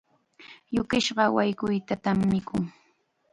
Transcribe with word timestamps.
Yukisqa 0.75 1.23
wayquytatam 1.35 2.17
mikun. 2.31 2.63